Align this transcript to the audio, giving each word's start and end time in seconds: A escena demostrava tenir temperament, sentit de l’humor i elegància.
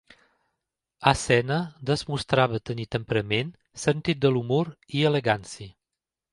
A 0.99 1.11
escena 1.17 1.57
demostrava 1.89 2.61
tenir 2.71 2.87
temperament, 2.97 3.53
sentit 3.85 4.27
de 4.27 4.35
l’humor 4.35 4.75
i 5.01 5.09
elegància. 5.15 5.73